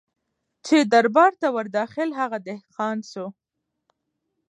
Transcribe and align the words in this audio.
چي 0.65 0.77
دربار 0.91 1.31
ته 1.41 1.47
ور 1.55 1.65
داخل 1.77 2.09
هغه 2.19 2.37
دهقان 2.47 2.97
سو 3.11 3.25